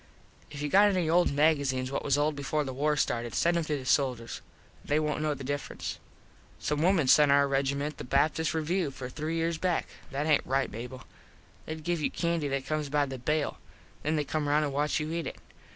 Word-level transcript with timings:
If 0.49 0.63
you 0.63 0.67
got 0.67 0.89
any 0.89 1.07
old 1.07 1.31
magazenes 1.31 1.91
what 1.91 2.03
was 2.03 2.17
old 2.17 2.35
before 2.35 2.63
the 2.63 2.73
war 2.73 2.97
started 2.97 3.35
send 3.35 3.55
em 3.55 3.63
to 3.65 3.77
the 3.77 3.85
soldiers. 3.85 4.41
They 4.83 4.99
wont 4.99 5.21
know 5.21 5.35
the 5.35 5.43
difference. 5.43 5.99
Some 6.57 6.81
wimen 6.81 7.07
sent 7.07 7.31
our 7.31 7.47
regiment 7.47 7.99
the 7.99 8.03
Baptist 8.03 8.55
Review 8.55 8.89
for 8.89 9.09
three 9.09 9.35
years 9.35 9.59
back. 9.59 9.85
That 10.09 10.25
aint 10.25 10.41
right, 10.43 10.71
Mable. 10.71 11.03
They 11.67 11.75
give 11.75 12.01
you 12.01 12.09
candy 12.09 12.47
that 12.47 12.65
comes 12.65 12.89
by 12.89 13.05
the 13.05 13.19
bale. 13.19 13.59
Then 14.01 14.15
they 14.15 14.23
come 14.23 14.47
round 14.49 14.65
an 14.65 14.71
watch 14.71 14.99
you 14.99 15.11
eat 15.11 15.27
it. 15.27 15.35